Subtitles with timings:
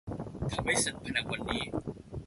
[0.53, 1.63] ทำให้เสร็จภายในวันนี้